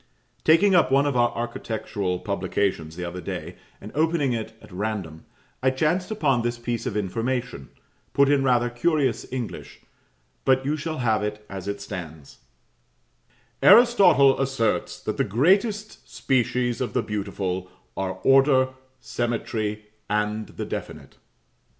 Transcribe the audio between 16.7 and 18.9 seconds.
of the beautiful are Order,